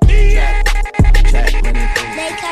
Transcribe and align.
Trap, 0.00 0.64
trap 1.28 1.64
money, 1.64 2.51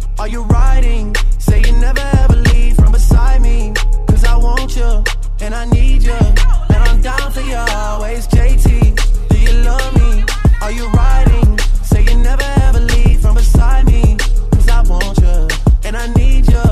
Are 0.21 0.27
you 0.27 0.43
riding? 0.43 1.15
Say 1.39 1.63
you 1.65 1.71
never 1.79 1.99
ever 1.99 2.35
leave 2.35 2.75
from 2.75 2.91
beside 2.91 3.41
me. 3.41 3.73
Cause 4.05 4.23
I 4.23 4.37
want 4.37 4.75
you, 4.75 5.03
and 5.41 5.55
I 5.55 5.65
need 5.65 6.03
you. 6.03 6.13
And 6.13 6.81
I'm 6.89 7.01
down 7.01 7.31
for 7.31 7.41
you 7.41 7.55
always. 7.55 8.27
JT, 8.27 9.29
do 9.29 9.39
you 9.39 9.51
love 9.63 9.95
me? 9.95 10.23
Are 10.61 10.71
you 10.71 10.87
riding? 10.89 11.57
Say 11.81 12.03
you 12.03 12.17
never 12.17 12.45
ever 12.67 12.81
leave 12.81 13.19
from 13.19 13.33
beside 13.33 13.87
me. 13.87 14.15
Cause 14.51 14.69
I 14.69 14.83
want 14.83 15.17
you, 15.17 15.47
and 15.85 15.97
I 15.97 16.05
need 16.13 16.45
you. 16.47 16.65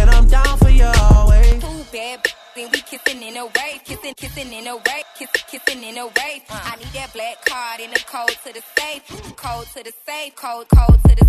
And 0.00 0.08
I'm 0.08 0.26
down 0.26 0.56
for 0.56 0.70
you 0.70 0.90
always. 1.12 1.62
Too 1.62 1.84
bad, 1.92 2.26
then 2.56 2.70
we 2.72 2.80
kissing 2.80 3.22
in 3.22 3.36
a 3.36 3.44
wave, 3.44 3.84
kissing, 3.84 4.14
kissing 4.16 4.50
in 4.50 4.66
a 4.66 4.76
wave, 4.76 5.04
kissing, 5.18 5.44
kissing 5.46 5.82
in 5.84 5.98
a 5.98 6.06
wave. 6.06 6.40
Uh. 6.48 6.72
I 6.72 6.76
need 6.76 6.88
that 6.94 7.12
black 7.12 7.44
card 7.44 7.80
in 7.80 7.90
the 7.90 8.02
code 8.06 8.34
to 8.46 8.52
the 8.54 8.62
safe, 8.78 9.04
code 9.36 9.66
to 9.76 9.84
the 9.84 9.92
safe, 10.06 10.34
code, 10.36 10.68
code 10.74 10.98
to 11.04 11.16
the 11.16 11.23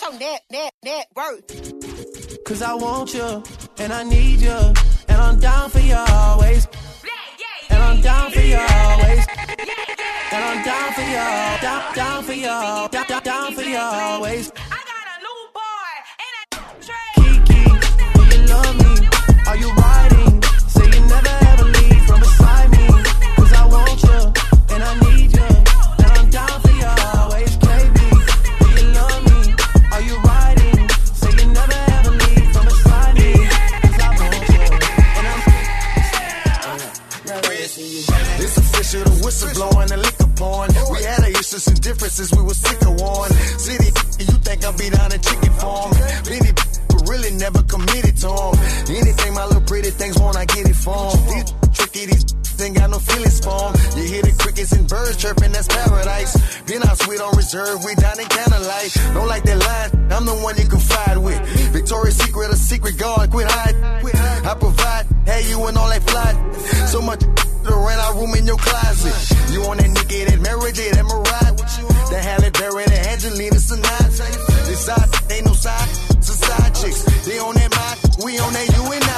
What's 0.00 0.12
your 0.12 0.20
net, 0.20 0.42
net, 0.52 0.74
net 0.84 1.06
worth? 1.16 2.44
Cause 2.44 2.62
I 2.62 2.72
want 2.72 3.12
you, 3.14 3.42
and 3.78 3.92
I 3.92 4.04
need 4.04 4.40
you, 4.40 4.56
and 5.08 5.20
I'm 5.20 5.40
down 5.40 5.70
for 5.70 5.80
you 5.80 5.96
always. 5.96 6.68
And 7.68 7.82
I'm 7.82 8.00
down 8.00 8.30
for 8.30 8.40
you 8.40 8.58
always. 8.58 9.26
And 10.30 10.44
I'm 10.44 10.64
down 10.64 10.92
for 10.92 11.00
you, 11.00 11.60
down, 11.60 11.94
down 11.94 12.22
for 12.22 12.32
you, 12.32 12.42
down, 12.44 13.06
down, 13.08 13.22
down 13.24 13.54
for 13.54 13.62
you 13.62 13.76
always. 13.76 14.52
From. 50.88 51.12
These 51.28 51.52
tricky, 51.76 52.06
these 52.06 52.24
ain't 52.60 52.76
got 52.76 52.90
no 52.90 52.98
feelings 52.98 53.40
for. 53.40 53.72
You 53.96 54.04
hear 54.08 54.22
the 54.22 54.34
crickets 54.38 54.72
and 54.72 54.88
birds 54.88 55.16
chirping, 55.16 55.52
that's 55.52 55.68
paradise. 55.68 56.32
Been 56.64 56.82
out 56.82 56.98
sweet 56.98 57.20
on 57.20 57.36
reserve, 57.36 57.84
we 57.84 57.94
down 57.94 58.18
in 58.18 58.26
candlelight. 58.26 58.90
Don't 59.14 59.28
like 59.28 59.44
that 59.44 59.58
line, 59.58 60.12
I'm 60.12 60.24
the 60.24 60.36
one 60.40 60.56
you 60.56 60.66
confide 60.66 61.18
with. 61.18 61.40
Victoria's 61.72 62.16
Secret, 62.16 62.50
a 62.50 62.56
secret 62.56 62.96
guard, 62.98 63.30
quit 63.30 63.48
hiding. 63.50 63.84
I 63.84 64.54
provide, 64.54 65.06
hey, 65.26 65.48
you 65.50 65.64
and 65.66 65.76
all 65.76 65.88
that 65.88 66.02
fly. 66.08 66.32
So 66.86 67.02
much 67.02 67.20
to 67.20 67.72
rent 67.86 68.00
our 68.06 68.14
room 68.16 68.34
in 68.34 68.46
your 68.46 68.56
closet. 68.56 69.16
You 69.52 69.62
on 69.64 69.76
that 69.76 69.90
nigga, 69.90 70.26
that 70.26 70.74
J, 70.74 70.90
that 70.90 71.04
Mariah. 71.04 71.54
That 72.08 72.24
Halle 72.24 72.50
Berry, 72.50 72.84
that 72.86 73.06
Angelina 73.12 73.56
Sinatra. 73.56 74.28
This 74.66 74.86
side, 74.86 75.32
ain't 75.32 75.44
no 75.44 75.52
side, 75.52 75.88
side 76.24 76.74
chicks. 76.74 77.04
They 77.26 77.38
on 77.38 77.54
that 77.54 77.70
mind, 77.76 78.24
we 78.24 78.38
on 78.38 78.52
that 78.54 78.66
you 78.74 78.92
and 78.92 79.04
I. 79.04 79.17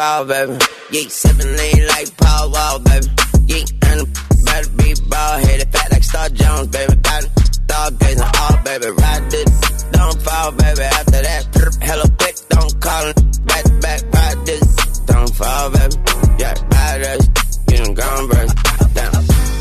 fall, 0.00 0.24
baby. 0.24 0.52
Yeah, 0.92 1.08
sippin' 1.12 1.52
lean 1.58 1.86
like 1.88 2.08
Paul 2.16 2.50
Wall, 2.52 2.78
baby. 2.88 3.06
Yeah, 3.52 3.64
and 3.88 4.00
better 4.46 4.70
be 4.80 4.88
bald 5.12 5.36
headed, 5.44 5.68
fat 5.72 5.88
like 5.92 6.04
Star 6.04 6.28
Jones, 6.30 6.68
baby. 6.68 6.94
Got 7.06 7.24
it, 7.24 7.30
stargazing 7.68 8.30
all, 8.40 8.56
baby. 8.64 8.88
Ride 9.02 9.26
this, 9.30 9.50
don't 9.92 10.18
fall, 10.22 10.52
baby. 10.52 10.84
After 10.98 11.20
that, 11.28 11.42
hella 11.82 12.08
quick, 12.20 12.36
don't 12.48 12.74
call 12.80 13.04
it. 13.10 13.16
Back 13.44 13.64
to 13.64 13.74
back, 13.84 14.00
ride 14.16 14.40
this, 14.46 14.66
don't 15.10 15.32
fall, 15.36 15.70
baby. 15.76 15.96
Yeah, 16.40 16.54
ride 16.72 17.00
this, 17.04 17.58
you 17.68 17.76
done 17.84 17.94
gone, 18.00 18.24
baby. 18.32 18.52
Damn. 18.96 19.12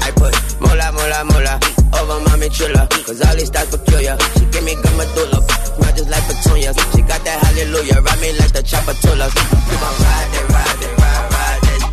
I 0.08 0.10
put 0.20 0.34
moolah, 0.64 0.90
moolah, 0.98 1.24
moolah 1.32 1.58
over 2.00 2.20
mommy 2.30 2.50
chula. 2.50 2.88
Cause 3.06 3.22
all 3.28 3.36
these 3.36 3.52
stats 3.52 3.72
peculiar. 3.76 4.16
She 4.38 4.46
give 4.54 4.64
me 4.64 4.76
not 4.76 5.69
just 6.00 6.12
like 6.12 6.24
petunia. 6.28 6.72
She 6.96 7.02
got 7.02 7.22
that 7.28 7.38
hallelujah, 7.44 8.00
ride 8.02 8.20
me 8.22 8.32
like 8.40 8.54
the 8.54 8.64
chapatula. 8.64 9.28
Keep 9.36 9.84
on 9.84 9.96
ride 10.00 10.32
it, 10.40 10.46
ride 10.56 10.80
it, 10.80 10.94
ride, 11.04 11.28
ride 11.36 11.68
it. 11.76 11.84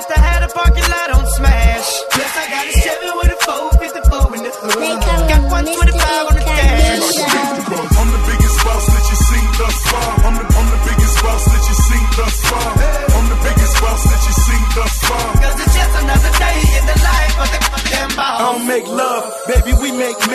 To 0.00 0.16
have 0.16 0.40
the 0.40 0.48
parking 0.56 0.88
lot 0.90 1.10
on 1.12 1.26
smash. 1.36 1.90
Plus 2.10 2.34
I 2.34 2.48
got 2.50 2.66
a 2.66 3.12
with 3.20 3.30
a 3.30 3.38
454 3.44 4.36
in 4.36 4.42
the 4.42 4.50
hood. 4.50 4.96
Got 5.28 5.42
125 5.44 6.26
on 6.26 6.34
the 6.34 6.40
dash. 6.40 7.20
I'm 8.00 8.08
the 8.10 8.22
biggest 8.26 8.58
boss 8.64 8.84
that 8.90 9.04
you 9.06 9.18
seen 9.28 9.46
thus 9.60 9.76
far. 9.92 10.10
I'm 10.24 10.34
the, 10.34 10.44
I'm 10.56 10.66
the 10.72 10.80
biggest 10.88 11.16
boss 11.22 11.44
that 11.52 11.62
you 11.68 11.76
seen 11.84 12.06
thus 12.16 12.36
far. 12.48 12.79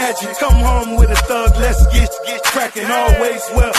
Magic. 0.05 0.37
Come 0.37 0.59
home 0.61 0.95
with 0.97 1.09
a 1.09 1.19
thug, 1.25 1.51
let's 1.57 1.81
get, 1.89 2.09
get 2.25 2.41
cracking. 2.43 2.85
Always 2.85 3.41
well, 3.57 3.73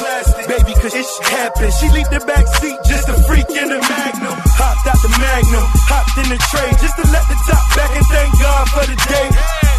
baby, 0.50 0.72
cause 0.82 0.94
it 0.94 1.06
happens. 1.22 1.74
She 1.78 1.86
leave 1.94 2.10
the 2.10 2.22
back 2.26 2.46
seat, 2.58 2.78
just 2.90 3.06
a 3.08 3.16
freak 3.26 3.48
in 3.50 3.68
the 3.70 3.78
magnum. 3.78 4.36
Hopped 4.58 4.86
out 4.90 5.00
the 5.06 5.12
magnum, 5.22 5.66
hopped 5.86 6.16
in 6.18 6.28
the 6.34 6.40
tray, 6.50 6.70
just 6.82 6.96
to 6.98 7.04
let 7.14 7.24
the 7.30 7.38
top 7.46 7.64
back 7.78 7.92
and 7.94 8.06
thank 8.10 8.30
God 8.42 8.64
for 8.74 8.84
the 8.90 8.98
day. 9.06 9.28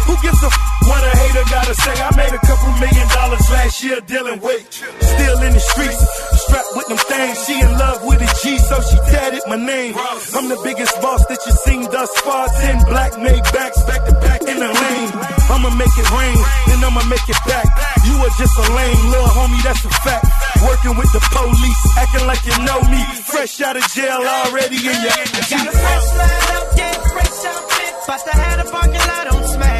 Who 0.08 0.14
gives 0.24 0.40
a 0.40 0.48
f- 0.48 0.60
what 0.88 1.04
a 1.04 1.12
hater 1.20 1.44
gotta 1.52 1.74
say? 1.76 1.94
I 2.00 2.10
made 2.16 2.32
a 2.32 2.40
couple 2.40 2.72
million 2.80 3.06
dollars 3.12 3.44
last 3.52 3.84
year 3.84 4.00
dealing 4.08 4.40
weight. 4.40 4.72
Still 4.72 5.38
in 5.44 5.52
the 5.52 5.60
streets, 5.60 6.00
strapped 6.48 6.72
with 6.76 6.88
them 6.88 6.96
things. 6.96 7.36
She 7.44 7.60
in 7.60 7.72
love 7.76 8.00
with 8.08 8.24
a 8.24 8.30
G, 8.40 8.56
so 8.56 8.80
she 8.80 8.96
tatted 9.12 9.44
my 9.52 9.60
name. 9.60 9.92
I'm 10.32 10.48
the 10.48 10.58
biggest 10.64 10.96
boss 11.04 11.20
that 11.28 11.44
you 11.44 11.52
seen 11.68 11.82
thus 11.92 12.08
far. 12.24 12.48
Ten 12.64 12.80
black 12.88 13.12
made 13.20 13.44
backs 13.52 13.82
back 13.84 14.02
to 14.08 14.12
back 14.24 14.37
in 14.58 14.66
the 14.66 14.72
lane. 14.74 15.10
I'ma 15.50 15.70
make 15.78 15.94
it 15.94 16.08
rain, 16.10 16.38
then 16.66 16.82
I'ma 16.82 17.02
make 17.06 17.26
it 17.28 17.40
back. 17.46 17.66
You 18.04 18.14
are 18.18 18.34
just 18.38 18.54
a 18.58 18.66
lame 18.74 19.02
little 19.10 19.30
homie, 19.38 19.62
that's 19.62 19.84
a 19.84 19.90
fact. 20.02 20.26
Working 20.66 20.96
with 20.98 21.10
the 21.12 21.22
police, 21.30 21.82
acting 21.96 22.26
like 22.26 22.42
you 22.44 22.56
know 22.66 22.80
me. 22.90 23.00
fresh 23.22 23.60
out 23.60 23.76
of 23.76 23.86
jail 23.94 24.20
already 24.26 24.76
in 24.76 24.98
your. 25.04 25.14
Got 25.46 25.66
a 25.66 25.72
fresh 25.72 26.08
line 26.18 26.50
up, 26.58 26.68
yeah, 26.76 26.94
fresh 27.14 27.44
outfit. 27.46 27.94
About 28.04 28.20
to 28.26 28.34
have 28.34 28.64
the 28.64 28.70
parking 28.70 29.06
lot 29.06 29.26
on 29.34 29.42
smash. 29.48 29.77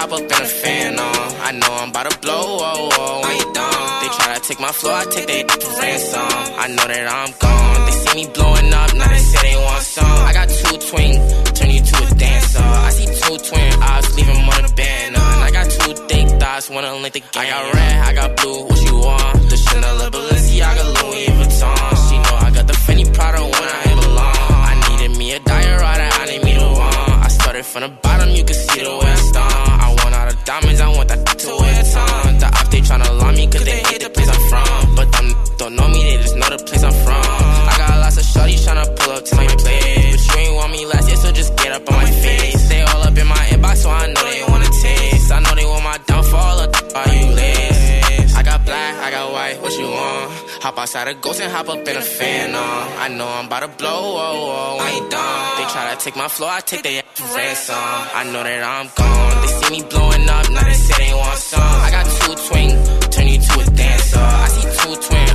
Hop 0.00 0.12
up 0.12 0.20
in 0.20 0.42
a 0.48 0.52
fan 0.62 0.98
on. 0.98 1.28
I 1.48 1.52
know 1.60 1.72
I'm 1.82 1.90
about 1.90 2.10
to 2.10 2.18
blow, 2.24 2.44
oh, 2.68 2.88
oh, 3.00 3.20
I 3.28 3.32
ain't 3.36 3.52
done. 3.54 3.84
They 4.00 4.08
try 4.16 4.28
to 4.34 4.40
take 4.48 4.60
my 4.60 4.72
flow, 4.72 4.94
I 4.94 5.04
take 5.12 5.26
they 5.28 5.42
ransom. 5.44 6.32
I 6.64 6.66
know 6.74 6.86
that 6.92 7.06
I'm 7.18 7.32
gone. 7.44 7.80
They 7.86 7.94
see 8.00 8.14
me 8.20 8.24
blowing 8.32 8.72
up, 8.80 8.90
now 8.96 9.08
they 9.08 9.24
say 9.30 9.40
they 9.48 9.56
want 9.60 9.84
some. 9.84 10.18
I 10.28 10.32
got 10.32 10.48
two 10.48 10.76
twin, 10.88 11.12
turn 11.56 11.70
you 11.76 11.82
to 11.90 11.96
a 12.00 12.08
dancer. 12.16 12.64
I 12.88 12.90
see 12.96 13.08
two 13.20 13.36
twin 13.48 13.70
eyes, 13.90 14.06
leave 14.16 14.30
'em 14.32 14.48
on 14.54 14.64
a 14.70 14.72
band. 14.80 15.16
And 15.20 15.40
I 15.46 15.50
got 15.58 15.66
two 15.76 15.92
thick 16.08 16.26
thighs, 16.40 16.70
wanna 16.70 16.94
link 17.02 17.14
the 17.18 17.20
game. 17.20 17.42
I 17.42 17.50
got 17.52 17.62
red, 17.76 17.96
I 18.08 18.12
got 18.20 18.30
blue, 18.38 18.58
what 18.68 18.80
you 18.88 18.96
want? 19.06 19.50
The 19.50 19.56
Chanel, 19.64 20.00
Balenciaga, 20.14 20.84
Louis 20.96 21.28
Vuitton. 21.36 21.76
She 22.06 22.16
know 22.24 22.36
I 22.46 22.50
got 22.56 22.66
the 22.70 22.76
Fendi 22.84 23.04
Prada 23.16 23.42
when 23.54 23.68
I 23.80 23.84
belong. 24.00 24.48
I 24.72 24.74
needed 24.88 25.12
me 25.20 25.26
a 25.36 25.40
diorama, 25.40 26.06
I 26.22 26.24
need 26.30 26.42
me 26.48 26.52
the 26.60 26.68
one. 26.88 27.20
I 27.26 27.28
started 27.38 27.64
from 27.70 27.82
the 27.82 27.92
bottom, 28.04 28.30
you 28.38 28.44
can 28.48 28.58
see 28.68 28.82
the 28.88 28.94
way 29.00 29.12
I 29.18 29.20
stung. 29.28 29.49
Diamonds, 30.50 30.80
I 30.80 30.88
want 30.96 31.08
that 31.08 31.22
to 31.42 31.50
wear 31.60 31.82
tongue. 31.94 32.38
The 32.42 32.48
op, 32.58 32.66
they 32.72 32.82
tryna 32.88 33.10
lie 33.20 33.34
me, 33.38 33.46
cause 33.46 33.64
they 33.70 33.78
hate 33.88 34.02
the 34.02 34.10
place 34.10 34.30
I'm 34.34 34.42
from. 34.50 34.96
But 34.98 35.08
them 35.14 35.26
don't 35.60 35.74
know 35.78 35.88
me, 35.94 36.00
they 36.10 36.16
just 36.24 36.36
know 36.40 36.50
the 36.50 36.60
place 36.68 36.82
I'm 36.82 36.96
from. 37.06 37.22
I 37.70 37.74
got 37.78 37.90
lots 38.02 38.16
of 38.20 38.26
shorties 38.32 38.62
tryna 38.66 38.86
pull 38.98 39.12
up 39.14 39.24
to 39.30 39.34
my 39.36 39.46
place. 39.62 40.26
But 40.26 40.26
you 40.26 40.42
ain't 40.42 40.54
want 40.58 40.70
me 40.72 40.80
last 40.92 41.06
year, 41.10 41.20
so 41.22 41.28
just 41.40 41.50
get 41.56 41.70
up 41.76 41.84
on 41.90 41.94
my 42.02 42.10
face. 42.26 42.68
They 42.68 42.82
all 42.82 43.02
up 43.08 43.16
in 43.22 43.28
my 43.36 43.44
inbox, 43.54 43.76
so 43.84 43.90
I 43.90 44.06
know 44.14 44.24
they 44.34 44.44
wanna 44.50 44.70
taste. 44.82 45.30
I 45.30 45.38
know 45.44 45.54
they 45.54 45.66
want 45.72 45.84
my 45.84 45.98
downfall, 46.10 46.56
or 46.62 46.68
are 46.98 47.12
you 47.14 47.26
list? 47.40 48.36
I 48.38 48.42
got 48.42 48.58
black, 48.66 48.94
I 49.06 49.08
got 49.16 49.26
white, 49.32 49.56
what 49.62 49.72
you 49.78 49.88
want? 49.98 50.26
Hop 50.64 50.78
outside 50.78 51.06
a 51.08 51.14
ghost 51.14 51.40
and 51.40 51.50
hop 51.52 51.68
up 51.68 51.86
in 51.90 51.96
a 51.96 52.06
fan 52.18 52.54
on. 52.54 52.82
I 53.04 53.06
know 53.16 53.28
I'm 53.38 53.46
about 53.46 53.62
to 53.66 53.70
blow, 53.80 54.00
oh, 54.02 54.26
oh, 54.26 54.58
oh, 54.58 54.84
I 54.84 54.88
ain't 54.96 55.10
done. 55.10 55.42
They 55.58 55.66
try 55.74 55.94
to 55.94 55.98
take 56.04 56.16
my 56.16 56.28
flow, 56.28 56.48
I 56.48 56.60
take 56.60 56.82
their 56.82 57.02
ransom. 57.36 57.76
I 58.20 58.22
know 58.32 58.42
that 58.42 58.62
I'm 58.74 58.88
gone. 58.98 59.36
They 59.42 59.49
me 59.70 59.82
blowing 59.82 60.28
up, 60.28 60.50
now 60.50 60.64
they 60.64 60.72
say 60.72 61.06
they 61.06 61.14
want 61.14 61.38
some. 61.38 61.60
I 61.62 61.90
got 61.90 62.06
two 62.06 62.34
twin, 62.48 63.10
turn 63.10 63.26
you 63.28 63.38
to 63.38 63.60
a 63.60 63.64
dancer. 63.70 64.18
I 64.18 64.48
see 64.48 64.66
two 64.78 64.96
twin 65.06 65.29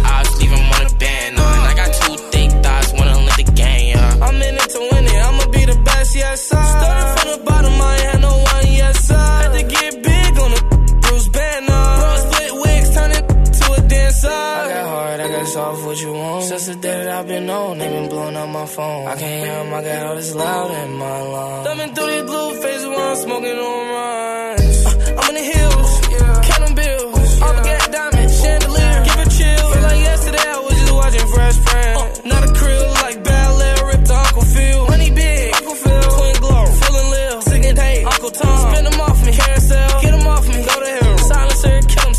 hard, 15.54 15.68
I 15.68 15.72
got 15.72 15.76
soft, 15.76 15.86
what 15.86 16.02
you 16.02 16.14
want? 16.14 16.44
Since 16.46 16.66
the 16.68 16.76
day 16.76 17.04
that 17.04 17.08
I've 17.20 17.28
been 17.28 17.50
on, 17.50 17.78
they 17.78 17.90
been 17.90 18.10
blowing 18.10 18.36
up 18.36 18.50
my 18.50 18.66
phone. 18.66 19.08
I 19.08 19.16
can't 19.16 19.46
hear 19.46 19.54
'em, 19.54 19.74
I 19.74 19.82
got 19.84 20.06
all 20.08 20.16
this 20.16 20.34
loud 20.36 20.72
in 20.72 20.94
my 20.94 21.22
lungs. 21.22 21.68
Thumbing 21.68 21.94
through 21.96 22.12
these 22.12 22.24
blue 22.24 22.54
faces 22.62 22.88
while 22.88 23.10
I'm 23.12 23.18
smoking 23.18 23.58
on 23.58 23.90
runs. 23.90 24.35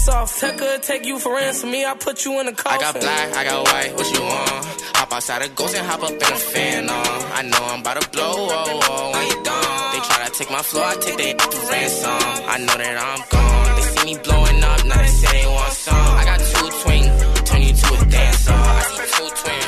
Silencer, 0.07 0.47
kill. 0.47 0.51
Tech 0.51 0.59
could 0.59 0.83
take 0.83 1.05
you 1.07 1.19
for 1.19 1.35
ransom, 1.35 1.71
me, 1.71 1.85
I 1.85 1.95
put 1.95 2.25
you 2.25 2.41
in 2.41 2.47
a 2.47 2.53
coffin. 2.53 2.79
I 2.79 2.93
got 2.93 3.01
black, 3.01 3.37
I 3.37 3.45
got 3.45 3.65
white, 3.67 3.93
what 3.97 4.15
you 4.15 4.23
want? 4.23 4.65
Hop 4.97 5.13
outside 5.13 5.43
a 5.43 5.49
ghost 5.49 5.77
and 5.77 5.87
hop 5.87 6.03
up 6.03 6.11
in 6.11 6.23
a 6.23 6.43
fan 6.53 6.89
on. 6.89 7.07
I 7.39 7.43
know 7.43 7.63
I'm 7.73 7.81
about 7.81 8.01
to 8.01 8.09
blow, 8.11 8.23
oh, 8.23 8.81
oh, 8.89 9.13
I 9.15 9.23
ain't 9.23 9.45
done. 9.45 9.93
They 9.93 10.01
try 10.07 10.27
to 10.27 10.33
take 10.39 10.51
my 10.51 10.63
flow, 10.63 10.85
I 10.85 10.95
take 10.97 11.41
for 11.43 11.71
ransom. 11.71 12.23
I 12.47 12.59
know 12.59 12.77
that 12.83 12.97
I'm 13.09 13.23
gone. 13.35 13.77
They 13.77 13.83
see 13.83 14.05
me 14.07 14.15
blowing 14.23 14.63
up, 14.63 14.87
now 14.87 15.03
they 15.03 15.09
say 15.09 15.43
they 15.43 15.47
want 15.47 15.73
some. 15.73 16.17
I 16.21 16.25
got 16.25 16.41
two 16.41 16.69
twin, 16.83 17.05
turn 17.45 17.63
you 17.63 17.75
to 17.75 17.89
a 17.95 18.05
dancer. 18.07 18.53
I 18.53 18.83
see 18.87 19.07
two 19.11 19.29
twin 19.43 19.63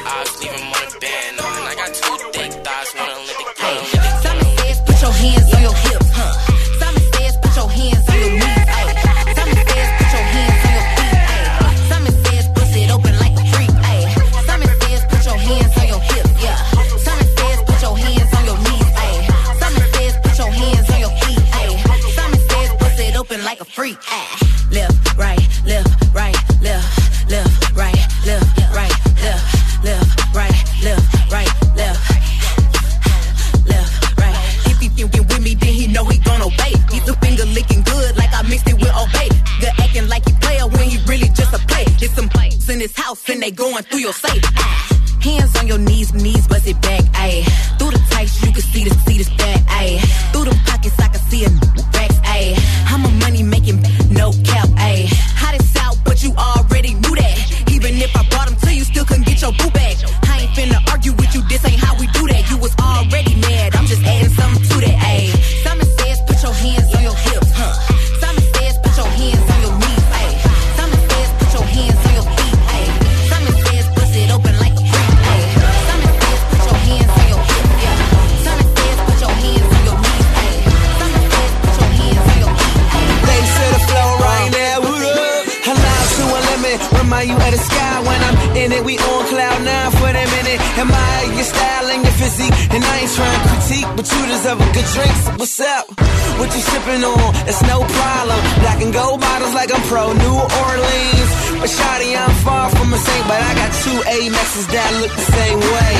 But 101.58 101.70
shawty, 101.74 102.14
I'm 102.14 102.30
far 102.46 102.70
from 102.70 102.94
a 102.94 102.98
saint, 102.98 103.24
but 103.26 103.34
I 103.34 103.50
got 103.58 103.70
two 103.82 103.98
Amexes 104.06 104.66
that 104.70 104.90
look 105.02 105.10
the 105.10 105.26
same 105.26 105.58
way. 105.58 105.94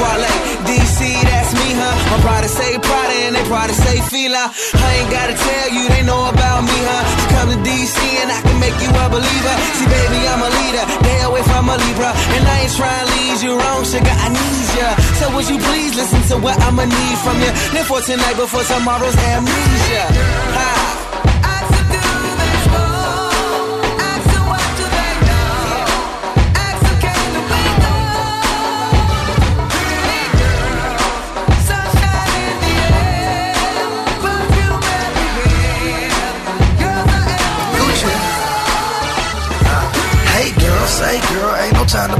Wale, 0.00 0.32
DC, 0.64 1.00
that's 1.28 1.52
me, 1.52 1.68
huh? 1.76 1.92
My 2.12 2.18
pride 2.24 2.48
say 2.48 2.80
Prada 2.80 3.16
and 3.28 3.36
they 3.36 3.44
pride 3.44 3.72
say 3.76 4.00
Fila. 4.08 4.48
I 4.48 4.88
ain't 4.96 5.10
gotta 5.12 5.36
tell 5.36 5.68
you, 5.72 5.84
they 5.92 6.00
know 6.00 6.32
about 6.32 6.64
me, 6.64 6.78
huh? 6.80 7.04
So 7.12 7.24
come 7.36 7.48
to 7.52 7.58
DC 7.60 7.96
and 8.24 8.28
I 8.32 8.40
can 8.40 8.56
make 8.56 8.76
you 8.80 8.88
a 8.88 9.06
believer. 9.12 9.54
See, 9.76 9.88
baby, 9.88 10.20
I'm 10.32 10.40
a 10.40 10.50
leader, 10.64 10.84
day 11.04 11.20
away 11.28 11.44
from 11.44 11.68
a 11.68 11.76
Libra. 11.76 12.16
And 12.32 12.42
I 12.48 12.64
ain't 12.64 12.72
trying 12.72 13.04
to 13.04 13.12
lead 13.20 13.36
you 13.44 13.52
wrong, 13.52 13.84
sugar, 13.84 14.16
I 14.16 14.28
need 14.32 14.68
ya. 14.80 14.88
So 15.20 15.24
would 15.36 15.48
you 15.48 15.60
please 15.60 15.92
listen 15.92 16.24
to 16.32 16.36
what 16.40 16.56
I'ma 16.64 16.88
need 16.88 17.16
from 17.20 17.36
you? 17.44 17.52
Live 17.76 17.84
for 17.84 18.00
tonight 18.00 18.36
before 18.36 18.64
tomorrow's 18.64 19.16
amnesia. 19.16 20.04
Ha. 20.56 21.05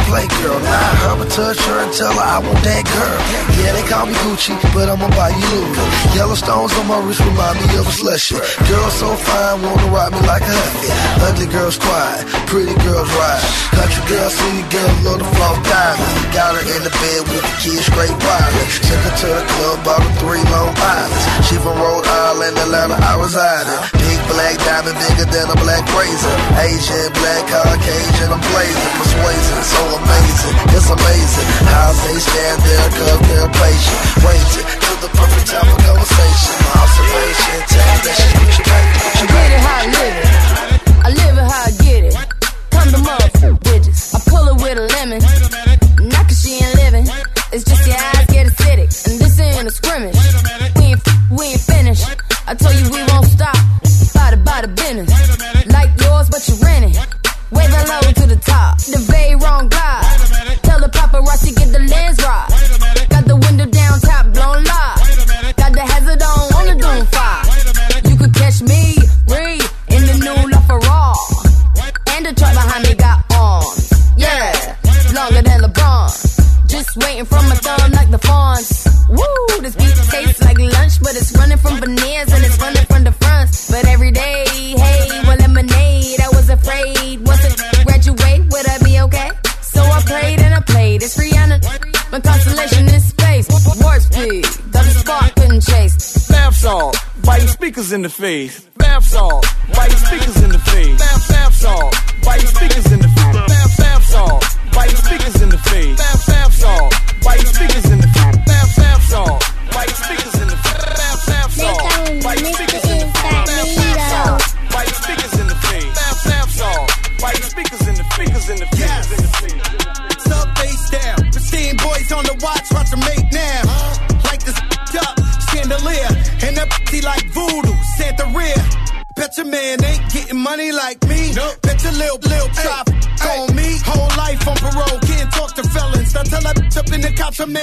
No 0.07 0.13
play, 0.13 0.27
girl. 0.43 0.59
Now 0.61 0.71
I 0.71 0.95
her 1.03 1.23
and 1.23 1.31
touch 1.31 1.59
her 1.59 1.79
and 1.83 1.93
tell 1.93 2.13
her 2.13 2.23
I 2.23 2.39
want 2.39 2.63
that 2.63 2.85
girl. 2.87 3.19
Yeah, 3.59 3.73
they 3.75 3.85
call 3.87 4.07
me 4.07 4.15
Gucci, 4.27 4.55
but 4.75 4.89
I'ma 4.89 5.09
buy 5.11 5.31
you 5.31 5.47
Louis. 5.47 6.15
Yellow 6.15 6.35
stones 6.35 6.73
on 6.79 6.87
my 6.87 6.99
wrist 7.03 7.21
remind 7.21 7.59
me 7.59 7.67
of 7.79 7.87
a 7.87 7.93
slushy. 7.93 8.37
Girl 8.69 8.91
so 8.91 9.15
fine, 9.15 9.63
wanna 9.63 9.89
ride 9.91 10.13
me 10.13 10.21
like 10.27 10.43
a 10.43 10.55
huffy. 10.55 10.91
Ugly 11.27 11.49
girls 11.51 11.79
quiet, 11.79 12.27
pretty 12.47 12.75
girls 12.83 13.11
ride. 13.19 13.45
Country 13.77 14.03
girl, 14.09 14.31
city 14.31 14.65
girl, 14.73 14.93
love 15.05 15.21
the 15.21 15.29
flow 15.37 15.55
diamond. 15.67 16.11
Got 16.33 16.57
her 16.57 16.65
in 16.65 16.81
the 16.87 16.93
bed 16.93 17.21
with 17.29 17.43
the 17.45 17.55
kids, 17.61 17.85
straight 17.87 18.17
wireless. 18.25 18.73
Took 18.87 19.03
her 19.05 19.15
to 19.21 19.29
the 19.37 19.45
club, 19.45 19.77
bought 19.85 20.03
her 20.03 20.15
three 20.23 20.45
Long 20.49 20.73
Islands. 20.73 21.23
She 21.47 21.57
from 21.61 21.77
Rhode 21.77 22.07
Island, 22.07 22.57
Atlanta, 22.57 22.97
I 22.97 23.13
reside 23.21 23.67
in. 23.69 23.81
Big 24.01 24.19
black 24.33 24.57
diamond, 24.65 24.97
bigger 24.97 25.29
than 25.29 25.47
a 25.53 25.57
black 25.61 25.85
razor. 25.93 26.35
Asian, 26.63 27.13
black, 27.21 27.43
Caucasian, 27.53 28.31
I'm 28.33 28.43
blazing, 28.53 28.93
amazing. 30.47 30.76
It's 30.76 30.91
amazing 30.91 31.49
how 31.67 31.93
they 32.07 32.19
stand 32.19 32.62
there, 32.62 32.91
cause 32.91 33.21
they're 33.29 33.49
patient. 33.49 34.15
The 98.07 98.13
face. 98.13 98.86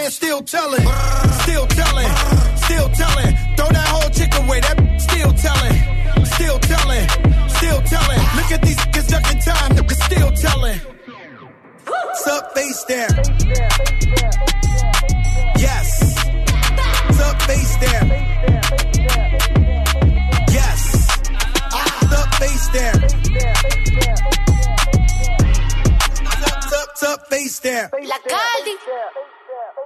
Man 0.04 0.12
still 0.12 0.42
telling. 0.42 0.86
Still 1.44 1.68
telling, 1.68 2.12
still 2.68 2.90
telling. 2.90 3.32
Throw 3.56 3.70
that 3.78 3.88
whole 3.94 4.10
chick 4.10 4.34
away, 4.36 4.60
that 4.60 4.78
still 5.00 5.32
telling. 5.48 5.78
Still 6.36 6.60
telling, 6.60 7.08
still 7.58 7.82
telling. 7.94 8.22
Look 8.38 8.52
at 8.52 8.62
these 8.64 8.80
niggas 8.84 9.08
ducking 9.08 9.40
time, 9.40 9.72
niggas 9.78 10.02
still 10.10 10.32
telling. 10.46 10.80
Sup 12.16 12.54
face 12.54 12.84
there. 12.84 13.10
Yes. 15.58 15.88
Sup 17.18 17.42
face 17.44 17.76
there. 17.84 18.04
Yes. 20.58 20.82
Sup 22.12 22.30
face 22.42 22.68
there. 22.76 22.96
Sup, 26.70 26.98
sup 26.98 27.28
face 27.30 27.60
there. 27.60 27.90
La 28.04 28.18
Caldi. 28.28 29.23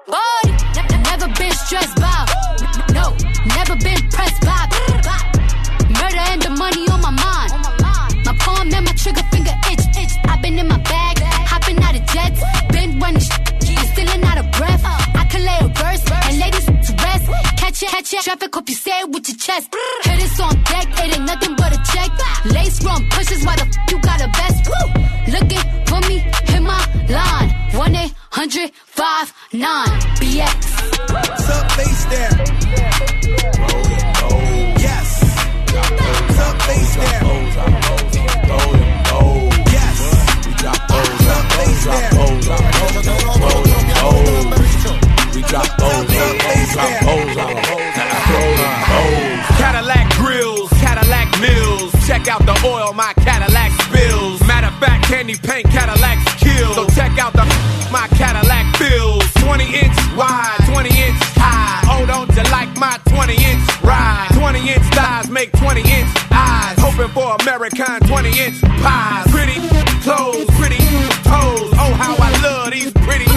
Body. 0.07 0.51
Ne- 0.75 1.03
Never 1.09 1.27
been 1.39 1.51
stressed 1.51 1.95
by. 1.97 2.25
No, 2.93 3.15
never 3.57 3.75
been 3.75 4.01
pressed 4.09 4.41
by. 4.41 4.63
Murder 5.99 6.23
and 6.31 6.41
the 6.41 6.49
money 6.57 6.87
on 6.89 7.01
my 7.01 7.11
mind. 7.11 7.51
My 8.25 8.33
palm 8.39 8.71
and 8.73 8.85
my 8.85 8.91
trigger 8.93 9.23
finger 9.31 9.53
itch, 9.71 9.85
itch. 10.01 10.13
I've 10.25 10.41
been 10.41 10.57
in 10.59 10.67
my 10.67 10.77
bag, 10.79 11.17
hopping 11.51 11.79
out 11.83 11.95
of 11.95 12.05
jets. 12.13 12.41
Been 12.71 12.99
running 12.99 13.19
sh- 13.21 13.31
and 13.67 13.87
stealing 13.91 14.23
out 14.23 14.37
of 14.37 14.51
breath. 14.51 14.81
I 14.85 15.25
can 15.29 15.43
lay 15.43 15.59
a 15.61 15.67
verse 15.67 16.03
and 16.27 16.39
ladies 16.39 16.65
to 16.65 16.93
rest. 17.03 17.25
Catch 17.57 17.83
it, 17.83 17.89
catch 17.89 18.13
it. 18.13 18.21
Traffic, 18.23 18.53
hope 18.55 18.69
you 18.69 18.75
say 18.75 18.99
it 19.01 19.09
with 19.09 19.27
your 19.27 19.37
chest. 19.37 19.73
Hit 20.03 20.19
this 20.19 20.39
on 20.39 20.55
deck, 20.63 20.87
it 21.03 21.17
ain't 21.17 21.25
nothing 21.25 21.55
but 21.57 21.73
a 21.73 21.79
check. 21.91 22.11
Lace 22.45 22.83
run 22.85 23.07
pushes, 23.09 23.45
why 23.45 23.55
the 23.55 23.63
f- 23.63 23.91
you 23.91 23.99
got 24.01 24.21
a 24.21 24.27
vest? 24.37 24.63
Looking 25.33 25.65
for 25.85 25.99
me, 26.07 26.19
hit 26.47 26.61
my 26.61 26.79
line. 27.09 27.49
1 27.75 27.95
800 27.95 28.71
59 29.51 29.87
BX. 30.19 30.96
Make 65.29 65.51
20 65.53 65.81
inch 65.81 66.09
eyes. 66.31 66.75
Hoping 66.79 67.11
for 67.13 67.35
American 67.41 67.99
20 68.07 68.29
inch 68.39 68.61
pies. 68.81 69.27
Pretty 69.31 69.59
clothes, 70.03 70.47
pretty 70.59 70.81
toes. 71.23 71.69
Oh, 71.81 71.93
how 71.97 72.15
I 72.19 72.31
love 72.43 72.71
these 72.71 72.91
pretty 73.05 73.29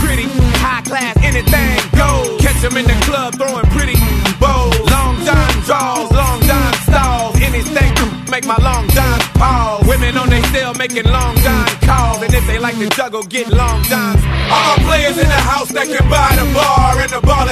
pretty, 0.00 0.26
high 0.58 0.82
class, 0.82 1.16
anything 1.22 1.76
goes. 1.96 2.40
Catch 2.40 2.64
'em 2.64 2.76
in 2.76 2.86
the 2.86 2.98
club 3.06 3.34
throwing 3.36 3.66
pretty 3.76 3.98
bows. 4.40 4.78
Long 4.90 5.16
John 5.24 5.52
draws, 5.66 6.12
long 6.12 6.40
John 6.42 6.72
stalls. 6.86 7.36
Anything 7.40 7.90
make 8.30 8.46
my 8.46 8.56
long 8.62 8.88
John 8.90 9.18
pause. 9.34 9.86
Women 9.86 10.16
on 10.16 10.28
they 10.28 10.40
cell 10.70 10.78
making 10.78 11.10
long 11.10 11.36
John 11.36 11.66
calls. 11.82 12.22
And 12.22 12.34
if 12.34 12.46
they 12.46 12.58
like 12.58 12.76
to 12.78 12.88
juggle, 12.90 13.22
get 13.24 13.48
long 13.48 13.82
Johns. 13.84 14.22
All 14.50 14.76
players 14.86 15.16
in 15.18 15.28
the 15.28 15.42
house 15.50 15.70
that 15.72 15.86
can 15.86 16.08
buy 16.08 16.30
the 16.36 16.46
bar 16.54 16.98
and 17.00 17.10
the 17.10 17.20
ball 17.20 17.46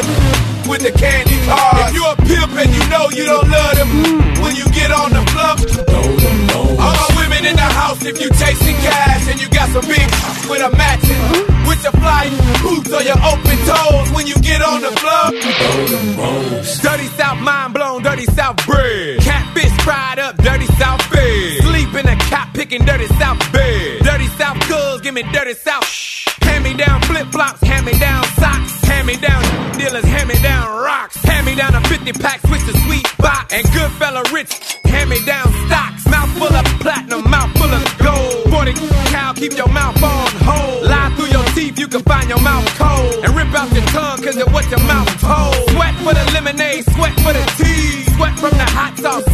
with 0.68 0.82
the 0.82 0.92
candy 0.92 1.38
cars. 1.46 1.88
If 1.88 1.94
you 1.94 2.04
a 2.04 2.14
pimp 2.16 2.52
and 2.58 2.70
you 2.74 2.84
know 2.88 3.10
you 3.10 3.24
don't 3.24 3.48
love 3.48 3.74
them, 3.76 3.90
when 4.42 4.56
you 4.56 4.66
get 4.70 4.90
on 4.90 5.10
the 5.10 5.22
floor, 5.32 5.54
all 6.78 7.08
women 7.16 7.46
in 7.46 7.56
the 7.56 7.70
house 7.80 8.04
if 8.04 8.20
you 8.20 8.28
chasing 8.30 8.76
cash 8.76 9.30
and 9.30 9.40
you 9.40 9.48
got 9.48 9.68
some 9.70 9.86
big 9.86 10.06
with 10.50 10.62
a 10.62 10.70
matching. 10.76 11.56
With 11.68 11.82
your 11.82 11.92
fly 11.92 12.30
boots 12.62 12.90
or 12.92 13.02
your 13.02 13.20
open 13.20 13.58
toes 13.68 14.08
when 14.16 14.26
you 14.26 14.34
get 14.40 14.62
on 14.62 14.80
the 14.80 14.92
floor. 14.96 15.26
Dirty 16.80 17.06
South 17.18 17.40
mind 17.40 17.74
blown, 17.74 18.02
dirty 18.02 18.24
South 18.24 18.56
bread. 18.66 19.20
Catfish 19.20 19.72
fried 19.84 20.18
up, 20.18 20.36
dirty 20.38 20.66
South 20.80 21.10
bed. 21.12 21.57
Cop 22.28 22.52
picking 22.54 22.84
dirty 22.84 23.06
South 23.06 23.40
bed. 23.52 24.02
Dirty 24.02 24.26
South 24.38 24.60
cuz, 24.68 25.00
give 25.00 25.14
me 25.14 25.22
dirty 25.32 25.54
South. 25.54 25.86
Shh. 25.86 26.28
Hand 26.42 26.64
me 26.64 26.74
down 26.74 27.00
flip 27.02 27.26
flops, 27.28 27.60
hand 27.62 27.86
me 27.86 27.92
down 27.98 28.24
socks, 28.40 28.72
hand 28.84 29.06
me 29.06 29.16
down 29.16 29.42
dealers, 29.78 30.04
hand 30.04 30.28
me 30.28 30.34
down 30.42 30.66
rocks, 30.82 31.16
hand 31.22 31.46
me 31.46 31.54
down 31.54 31.74
a 31.74 31.80
50 31.88 32.12
pack, 32.14 32.40
switch 32.46 32.64
the 32.66 32.76
sweet 32.84 33.06
spot, 33.06 33.52
and 33.52 33.64
good 33.72 33.90
fella 33.92 34.22
rich, 34.32 34.52
hand 34.84 35.08
me 35.10 35.24
down 35.24 35.46
stocks, 35.66 36.06
mouth 36.08 36.30
full 36.38 36.52
of 36.52 36.64
platinum, 36.80 37.30
mouth 37.30 37.52
full 37.56 37.70
of 37.70 37.84
gold. 37.98 38.52
40 38.52 38.72
cow, 39.12 39.32
keep 39.34 39.52
your 39.56 39.68
mouth 39.68 40.02
on 40.02 40.28
hold. 40.48 40.84
Lie 40.84 41.12
through 41.16 41.30
your 41.36 41.44
teeth, 41.54 41.78
you 41.78 41.88
can 41.88 42.02
find 42.02 42.28
your 42.28 42.40
mouth 42.40 42.66
cold, 42.78 43.24
and 43.24 43.36
rip 43.36 43.54
out 43.54 43.72
your 43.72 43.86
tongue, 43.92 44.22
cause 44.22 44.36
of 44.36 44.52
what 44.52 44.68
your 44.70 44.82
mouth 44.84 45.08
told. 45.20 45.54
Sweat 45.70 45.94
for 46.04 46.14
the 46.14 46.24
lemonade, 46.34 46.84
sweat 46.96 47.14
for 47.20 47.32
the 47.32 47.44
tea, 47.56 48.04
sweat 48.16 48.34
from 48.38 48.50
the 48.50 48.68
hot 48.76 48.96
sauce 48.98 49.24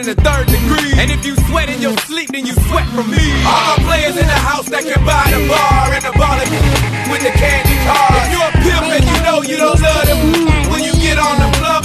in 0.00 0.06
the 0.06 0.16
third 0.24 0.46
degree. 0.48 0.92
And 0.96 1.10
if 1.10 1.24
you 1.26 1.36
sweat 1.48 1.68
in 1.68 1.80
your 1.80 1.96
sleep, 2.08 2.32
then 2.32 2.46
you 2.46 2.54
sweat 2.68 2.88
from 2.96 3.10
me. 3.10 3.20
All 3.44 3.62
my 3.68 3.76
players 3.84 4.16
in 4.16 4.24
the 4.24 4.40
house 4.48 4.66
that 4.72 4.84
can 4.88 5.00
buy 5.04 5.28
the 5.28 5.44
bar 5.44 5.92
and 5.92 6.04
the 6.04 6.14
baller 6.16 6.48
with 7.12 7.20
the 7.20 7.32
candy 7.36 7.76
car. 7.84 8.08
If 8.16 8.26
you're 8.32 8.48
a 8.48 8.54
pimp 8.64 8.86
and 8.96 9.04
you 9.04 9.18
know 9.26 9.38
you 9.44 9.56
don't 9.60 9.80
love 9.80 10.04
them, 10.08 10.20
when 10.72 10.80
you 10.80 10.94
get 11.04 11.20
on 11.20 11.36
the 11.36 11.50
club, 11.60 11.82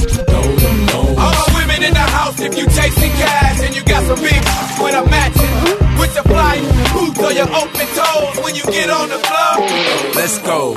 all 1.19 1.33
my 1.35 1.47
women 1.59 1.83
in 1.83 1.93
the 1.93 2.07
house, 2.15 2.39
if 2.39 2.55
you 2.55 2.65
chasing 2.71 3.11
cash 3.19 3.59
and 3.67 3.75
you 3.75 3.83
got 3.83 4.03
some 4.07 4.19
big 4.23 4.39
with 4.79 4.95
a 4.95 5.03
matching 5.11 5.53
with 5.99 6.13
your 6.15 6.23
fly 6.23 6.55
boots 6.95 7.19
or 7.19 7.31
your 7.35 7.49
open 7.51 7.85
you 7.87 7.94
get 8.71 8.89
on 8.89 9.09
the 9.09 9.19
club. 9.19 9.57
Let's 10.15 10.37
go. 10.41 10.73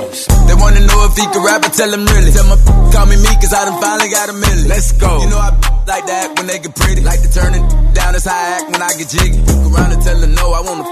They 0.47 0.55
wanna 0.55 0.81
know 0.85 0.99
if 1.09 1.15
he 1.17 1.25
can 1.29 1.41
rap, 1.43 1.65
I 1.65 1.69
tell 1.69 1.91
him 1.91 2.05
really. 2.05 2.31
Tell 2.31 2.47
my 2.47 2.57
call 2.93 3.05
me 3.05 3.17
me, 3.17 3.31
cause 3.41 3.53
I 3.53 3.65
done 3.65 3.79
finally 3.81 4.09
got 4.09 4.29
a 4.29 4.35
million. 4.35 4.67
Let's 4.67 4.91
go. 4.93 5.21
You 5.21 5.29
know 5.29 5.39
I 5.39 5.51
like 5.87 6.05
that 6.05 6.37
when 6.37 6.47
they 6.47 6.59
get 6.59 6.75
pretty. 6.75 7.01
Like 7.01 7.21
to 7.21 7.31
turn 7.31 7.53
it 7.53 7.63
down, 7.93 8.13
that's 8.13 8.25
how 8.25 8.35
I 8.35 8.61
act 8.61 8.65
when 8.71 8.81
I 8.81 8.91
get 8.97 9.09
jiggy. 9.09 9.39
Look 9.41 9.73
around 9.73 9.91
and 9.93 10.01
tell 10.01 10.17
her 10.17 10.27
no, 10.27 10.45
I 10.53 10.61
wanna 10.61 10.85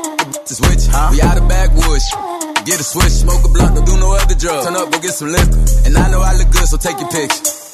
to 0.45 0.53
switch. 0.53 0.87
Huh? 0.89 1.09
We 1.11 1.21
out 1.21 1.37
of 1.37 1.47
backwoods. 1.47 2.05
Get 2.65 2.79
a 2.79 2.83
switch, 2.83 3.23
smoke 3.23 3.45
a 3.45 3.49
blunt, 3.49 3.75
don't 3.75 3.85
do 3.85 3.97
no 3.97 4.11
other 4.13 4.35
drugs. 4.35 4.65
Turn 4.65 4.75
up, 4.75 4.91
go 4.91 4.99
get 4.99 5.13
some 5.13 5.31
liquor. 5.31 5.59
And 5.85 5.97
I 5.97 6.11
know 6.11 6.21
I 6.21 6.35
look 6.35 6.51
good, 6.51 6.67
so 6.67 6.77
take 6.77 6.99
your 6.99 7.09
picture. 7.09 7.66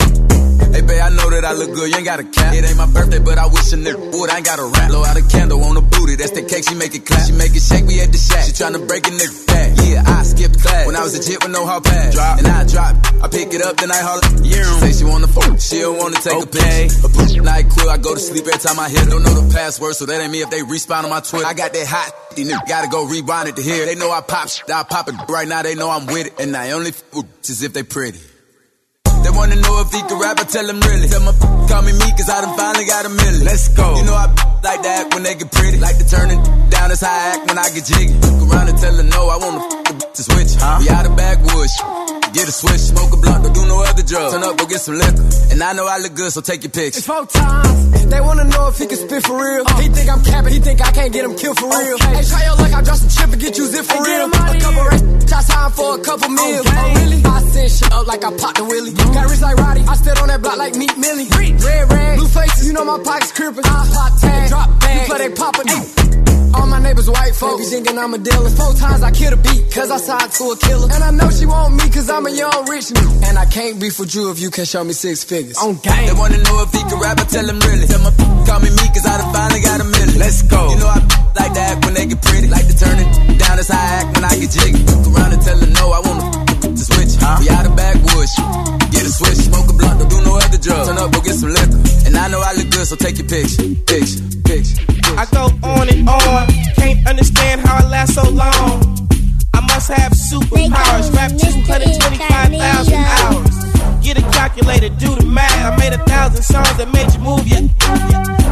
Hey, 0.71 0.81
babe, 0.81 1.01
I 1.01 1.09
know 1.09 1.29
that 1.29 1.43
I 1.43 1.53
look 1.53 1.73
good, 1.73 1.89
you 1.89 1.97
ain't 1.97 2.05
got 2.05 2.19
a 2.19 2.23
cap. 2.23 2.53
It 2.53 2.63
ain't 2.63 2.77
my 2.77 2.87
birthday, 2.87 3.19
but 3.19 3.37
I 3.37 3.47
wish 3.47 3.73
a 3.73 3.77
nigga 3.77 3.99
would. 4.13 4.29
I 4.29 4.37
ain't 4.37 4.45
got 4.45 4.59
a 4.59 4.65
rap. 4.65 4.89
Blow 4.89 5.03
out 5.03 5.17
a 5.17 5.25
candle 5.27 5.63
on 5.63 5.75
the 5.75 5.81
booty, 5.81 6.15
that's 6.15 6.31
the 6.31 6.43
cake, 6.43 6.63
she 6.67 6.75
make 6.75 6.95
it 6.95 7.05
clap. 7.05 7.25
She 7.25 7.33
make 7.33 7.55
it 7.55 7.61
shake, 7.61 7.85
we 7.85 7.99
at 7.99 8.11
the 8.11 8.17
shack. 8.17 8.45
She 8.45 8.51
tryna 8.53 8.87
break 8.87 9.07
a 9.07 9.11
nigga 9.11 9.47
back. 9.47 9.69
Yeah, 9.83 10.03
I 10.05 10.23
skipped 10.23 10.61
class. 10.61 10.87
When 10.87 10.95
I 10.95 11.03
was 11.03 11.13
a 11.17 11.21
jit 11.21 11.43
with 11.43 11.51
no 11.51 11.65
hard 11.65 11.83
pass. 11.83 12.13
Drop. 12.13 12.39
And 12.39 12.47
I 12.47 12.65
drop, 12.65 12.95
I 13.23 13.27
pick 13.27 13.53
it 13.53 13.61
up, 13.61 13.77
then 13.77 13.91
I 13.91 13.99
holler. 13.99 14.23
Yeah. 14.41 14.63
Say 14.79 14.93
she 14.93 15.05
wanna 15.05 15.27
fuck, 15.27 15.59
she 15.59 15.79
don't 15.79 15.97
wanna 15.97 16.17
take 16.21 16.39
okay. 16.47 16.87
a 16.87 16.89
picture. 16.89 17.05
A 17.05 17.09
push 17.09 17.35
night 17.35 17.65
cool, 17.69 17.89
I 17.89 17.97
go 17.97 18.13
to 18.13 18.19
sleep 18.19 18.45
every 18.47 18.59
time 18.59 18.79
I 18.79 18.89
hit. 18.89 19.09
Don't 19.09 19.23
know 19.23 19.33
the 19.33 19.53
password, 19.53 19.95
so 19.95 20.05
that 20.05 20.21
ain't 20.21 20.31
me 20.31 20.41
if 20.41 20.49
they 20.49 20.61
respawn 20.61 21.03
on 21.03 21.09
my 21.09 21.19
Twitter. 21.19 21.45
I 21.45 21.53
got 21.53 21.73
that 21.73 21.87
hot, 21.87 22.35
these 22.35 22.49
niggas 22.49 22.67
gotta 22.67 22.87
go 22.87 23.05
rewind 23.05 23.49
it 23.49 23.55
to 23.57 23.61
here. 23.61 23.85
They 23.85 23.95
know 23.95 24.11
I 24.11 24.21
pop 24.21 24.49
shit, 24.49 24.69
I 24.69 24.83
pop 24.83 25.07
it 25.09 25.15
right 25.29 25.47
now, 25.47 25.61
they 25.61 25.75
know 25.75 25.89
I'm 25.89 26.05
with 26.07 26.27
it. 26.27 26.39
And 26.39 26.55
I 26.55 26.71
only 26.71 26.89
f 26.89 27.03
as 27.49 27.61
if 27.63 27.73
they 27.73 27.83
pretty. 27.83 28.19
They 29.23 29.31
wanna 29.31 29.55
know 29.55 29.79
if 29.81 29.91
he 29.91 30.01
can 30.03 30.19
rap, 30.19 30.39
I 30.39 30.43
tell 30.43 30.67
him 30.67 30.79
really. 30.81 31.07
Tell 31.07 31.23
my 31.23 31.33
call 31.67 31.81
me 31.81 31.93
me, 31.93 32.07
cause 32.13 32.29
I 32.29 32.41
done 32.41 32.55
finally 32.57 32.85
got 32.85 33.05
a 33.05 33.09
million. 33.09 33.43
Let's 33.43 33.67
go. 33.69 33.95
You 33.95 34.03
know 34.03 34.15
I 34.15 34.27
like 34.63 34.83
that 34.83 35.13
when 35.13 35.23
they 35.23 35.35
get 35.35 35.51
pretty. 35.51 35.79
Like 35.79 35.97
to 35.97 36.07
turn 36.07 36.29
it 36.31 36.41
down, 36.69 36.89
that's 36.89 37.01
how 37.01 37.11
I 37.11 37.35
act 37.35 37.47
when 37.47 37.57
I 37.57 37.69
get 37.71 37.85
jiggy. 37.85 38.13
Look 38.13 38.51
around 38.51 38.67
and 38.69 38.77
tell 38.77 38.95
her 38.95 39.03
no, 39.03 39.21
I 39.29 39.37
wanna 39.37 39.61
to 40.13 40.23
switch. 40.23 40.55
Huh? 40.59 40.77
We 40.79 40.89
out 40.89 41.05
of 41.05 41.15
backwoods. 41.15 42.22
Get 42.33 42.49
a 42.49 42.51
switch, 42.51 42.81
smoke 42.81 43.13
a 43.13 43.17
blunt, 43.17 43.43
don't 43.43 43.53
do 43.53 43.65
no 43.67 43.83
other 43.85 44.01
drugs. 44.01 44.33
Turn 44.33 44.43
up, 44.43 44.57
go 44.57 44.65
get 44.65 44.81
some 44.81 44.97
liquor. 44.97 45.21
And 45.53 45.61
I 45.61 45.73
know 45.73 45.85
I 45.85 45.99
look 45.99 46.15
good, 46.15 46.31
so 46.33 46.41
take 46.41 46.63
your 46.63 46.73
picture. 46.73 46.97
It's 46.97 47.05
four 47.05 47.25
times. 47.27 48.05
They 48.09 48.21
wanna 48.21 48.45
know 48.45 48.67
if 48.73 48.77
he 48.77 48.87
can 48.87 48.97
spit 48.97 49.21
for 49.21 49.37
real. 49.37 49.63
He 49.77 49.87
think 49.89 50.09
I'm 50.09 50.23
capping, 50.23 50.51
he 50.51 50.59
think 50.59 50.81
I 50.81 50.91
can't 50.91 51.13
get 51.13 51.25
him 51.25 51.35
killed 51.37 51.59
for 51.59 51.69
real. 51.69 51.97
Hey, 52.01 52.25
try 52.25 52.43
your 52.45 52.57
luck, 52.57 52.73
I 52.73 52.81
drop 52.81 52.97
some 52.97 53.09
chip 53.09 53.29
and 53.33 53.41
get 53.41 53.57
you 53.57 53.65
zip 53.69 53.85
for 53.85 54.01
real. 54.01 54.25
A 54.25 54.59
couple 54.59 54.81
racks, 54.81 55.29
shots 55.29 55.47
time 55.47 55.71
for 55.71 55.93
a 55.93 56.01
couple 56.01 56.29
meals. 56.29 56.65
Oh, 56.65 56.93
really? 56.97 57.21
I 57.21 57.41
send 57.53 57.69
shit 57.69 57.93
up 57.93 58.07
like 58.07 58.25
I 58.25 58.31
popped 58.35 58.59
a 58.59 58.63
willy. 58.63 58.91
Mm-hmm. 58.91 59.13
Got 59.13 59.29
rich 59.29 59.41
like 59.41 59.57
Roddy, 59.57 59.81
I 59.85 59.93
stood 59.93 60.17
on 60.17 60.27
that 60.27 60.41
block 60.41 60.57
like 60.57 60.75
Meat 60.75 60.97
Millie. 60.97 61.29
Red 61.29 61.93
rag, 61.93 62.17
blue 62.17 62.27
faces, 62.27 62.65
you 62.65 62.73
know 62.73 62.83
my 62.83 62.97
pockets 62.97 63.31
crippin'. 63.31 63.61
Uh-huh. 63.61 63.77
I 63.77 64.09
pop 64.09 64.19
tag, 64.19 64.49
drop 64.49 64.69
bag, 64.81 65.01
you 65.01 65.05
play 65.05 65.17
they 65.21 65.35
poppin'. 65.35 66.32
All 66.53 66.67
my 66.67 66.79
neighbors 66.79 67.09
white 67.09 67.33
folks, 67.35 67.57
they 67.57 67.63
be 67.63 67.83
thinking 67.83 67.97
I'm 67.97 68.13
a 68.13 68.17
dealer. 68.17 68.49
Four 68.49 68.73
times 68.73 69.01
I 69.01 69.11
killed 69.11 69.33
a 69.33 69.37
beat, 69.37 69.73
cause 69.73 69.89
I 69.89 69.97
signed 69.97 70.31
to 70.31 70.43
a 70.53 70.57
killer. 70.57 70.87
And 70.93 71.03
I 71.03 71.11
know 71.11 71.29
she 71.31 71.45
want 71.45 71.75
me, 71.75 71.89
cause 71.89 72.09
I'm 72.09 72.25
a 72.25 72.31
young 72.31 72.69
rich 72.69 72.93
nigga. 72.93 73.27
And 73.29 73.37
I 73.37 73.45
can't 73.45 73.79
be 73.79 73.89
for 73.89 74.05
you 74.05 74.29
if 74.31 74.39
you 74.39 74.49
can 74.51 74.65
show 74.65 74.83
me 74.83 74.93
six 74.93 75.23
figures. 75.23 75.57
On 75.57 75.75
game. 75.81 76.05
They 76.07 76.13
wanna 76.13 76.37
know 76.37 76.61
if 76.61 76.71
he 76.71 76.81
can 76.85 76.99
rap, 76.99 77.19
I 77.19 77.25
tell 77.25 77.47
him 77.47 77.59
really. 77.59 77.87
Tell 77.87 78.01
my 78.05 78.13
call 78.45 78.59
me 78.61 78.69
me, 78.69 78.85
cause 78.93 79.05
I 79.05 79.17
done 79.17 79.33
finally 79.33 79.61
got 79.61 79.81
a 79.81 79.87
million. 79.87 80.19
Let's 80.19 80.41
go. 80.43 80.61
You 80.69 80.77
know 80.77 80.89
I 80.93 80.99
like 81.41 81.53
that 81.57 81.73
when 81.85 81.93
they 81.93 82.05
get 82.05 82.21
pretty. 82.21 82.47
Like 82.47 82.67
to 82.69 82.75
turn 82.77 82.97
it 83.01 83.09
down, 83.41 83.57
that's 83.57 83.71
how 83.73 83.81
I 83.81 83.89
act 83.97 84.07
when 84.13 84.23
I 84.23 84.33
get 84.37 84.51
jiggy. 84.53 84.77
Look 84.85 85.09
around 85.09 85.33
and 85.33 85.41
tell 85.41 85.57
her 85.57 85.71
no, 85.73 85.85
I 85.89 85.99
wanna 86.05 86.25
to 86.69 86.83
switch. 86.85 87.17
Huh? 87.17 87.41
We 87.41 87.49
out 87.49 87.65
of 87.65 87.73
backwoods. 87.75 88.33
Get 88.93 89.01
a 89.01 89.09
switch, 89.09 89.41
smoke 89.49 89.69
a 89.69 89.73
blunt, 89.73 89.99
don't 89.99 90.09
do 90.09 90.21
no 90.21 90.37
other 90.37 90.61
drugs. 90.61 90.85
Turn 90.85 91.01
up, 91.01 91.09
go 91.11 91.19
get 91.25 91.33
some 91.33 91.49
liquor. 91.49 91.81
And 92.05 92.13
I 92.13 92.29
know 92.29 92.41
I 92.45 92.53
look 92.53 92.69
good, 92.69 92.85
so 92.85 92.95
take 92.95 93.17
your 93.17 93.27
picture. 93.27 93.63
Picture, 93.89 94.21
picture. 94.45 94.92
I 95.17 95.25
go 95.31 95.45
on 95.63 95.89
and 95.89 96.07
on, 96.09 96.47
can't 96.75 97.05
understand 97.07 97.61
how 97.61 97.85
I 97.85 97.89
last 97.89 98.15
so 98.15 98.23
long. 98.29 99.07
I 99.53 99.61
must 99.61 99.89
have 99.89 100.11
superpowers, 100.11 101.13
rap 101.13 101.31
225,000 101.31 102.93
hours. 102.93 104.03
Get 104.03 104.17
a 104.17 104.21
calculator, 104.31 104.89
do 104.89 105.15
the 105.15 105.25
math. 105.25 105.53
I 105.53 105.77
made 105.77 105.93
a 105.93 106.03
thousand 106.05 106.43
songs 106.43 106.75
that 106.77 106.91
made 106.91 107.13
you 107.13 107.19
move, 107.19 107.47
yeah. 107.47 107.69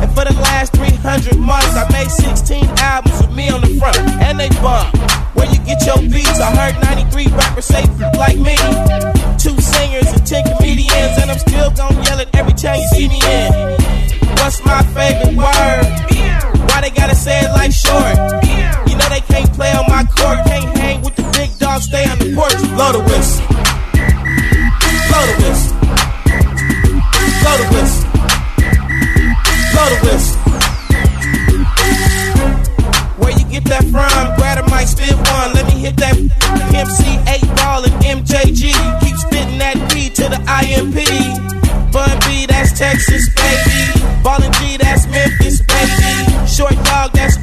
And 0.02 0.12
for 0.13 0.24
the 0.24 0.34
last 0.39 0.74
300 0.74 1.38
months, 1.38 1.76
I 1.76 1.89
made 1.91 2.10
16 2.10 2.65
albums 2.78 3.21
with 3.21 3.36
me 3.36 3.50
on 3.50 3.62
the 3.62 3.76
front, 3.80 3.97
and 4.21 4.39
they 4.39 4.50
bump. 4.62 4.95
Where 5.36 5.50
you 5.50 5.60
get 5.65 5.86
your 5.86 5.97
beats? 5.97 6.39
I 6.39 6.56
heard 6.56 6.80
93 6.84 7.28
rappers 7.28 7.65
say 7.65 7.84
like 8.17 8.38
me. 8.38 9.21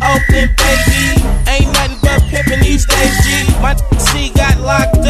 That's 0.00 0.24
baby. 0.30 1.22
Ain't 1.48 1.72
nothing 1.72 1.98
but 2.02 2.20
pimpin' 2.30 2.62
these 2.62 2.86
days, 2.86 3.16
G. 3.24 3.60
My 3.60 3.74
C 3.98 4.30
got 4.34 4.60
locked 4.60 4.98
up, 4.98 5.07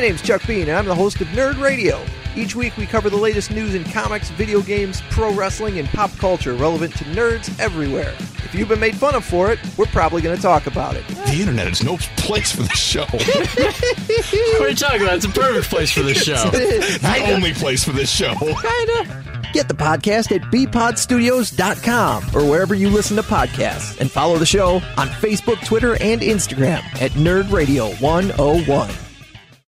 My 0.00 0.06
name's 0.06 0.22
Chuck 0.22 0.46
Bean, 0.46 0.62
and 0.62 0.78
I'm 0.78 0.86
the 0.86 0.94
host 0.94 1.20
of 1.20 1.26
Nerd 1.28 1.60
Radio. 1.60 2.02
Each 2.34 2.56
week, 2.56 2.74
we 2.78 2.86
cover 2.86 3.10
the 3.10 3.18
latest 3.18 3.50
news 3.50 3.74
in 3.74 3.84
comics, 3.84 4.30
video 4.30 4.62
games, 4.62 5.02
pro 5.10 5.30
wrestling, 5.34 5.78
and 5.78 5.86
pop 5.90 6.10
culture 6.16 6.54
relevant 6.54 6.96
to 6.96 7.04
nerds 7.04 7.54
everywhere. 7.60 8.14
If 8.18 8.54
you've 8.54 8.68
been 8.68 8.80
made 8.80 8.96
fun 8.96 9.14
of 9.14 9.26
for 9.26 9.52
it, 9.52 9.58
we're 9.76 9.84
probably 9.84 10.22
going 10.22 10.34
to 10.34 10.40
talk 10.40 10.66
about 10.66 10.96
it. 10.96 11.06
The 11.06 11.36
internet 11.40 11.66
is 11.66 11.82
no 11.82 11.98
place 12.16 12.50
for 12.50 12.62
the 12.62 12.70
show. 12.70 13.04
What 13.12 14.62
are 14.62 14.70
you 14.70 14.74
talking 14.74 15.02
about? 15.02 15.16
It's 15.16 15.26
a 15.26 15.28
perfect 15.28 15.68
place 15.68 15.92
for 15.92 16.00
this 16.00 16.24
show. 16.24 16.48
the 16.48 17.22
only 17.34 17.52
place 17.52 17.84
for 17.84 17.92
this 17.92 18.10
show. 18.10 18.34
Kinda. 18.36 19.42
Get 19.52 19.68
the 19.68 19.74
podcast 19.74 20.34
at 20.34 20.40
bpodstudios.com 20.50 22.24
or 22.34 22.48
wherever 22.48 22.74
you 22.74 22.88
listen 22.88 23.16
to 23.16 23.22
podcasts, 23.22 24.00
and 24.00 24.10
follow 24.10 24.38
the 24.38 24.46
show 24.46 24.76
on 24.96 25.08
Facebook, 25.08 25.62
Twitter, 25.66 26.00
and 26.00 26.22
Instagram 26.22 26.82
at 27.02 27.10
Nerd 27.12 27.52
Radio 27.52 27.90
101. 27.96 29.09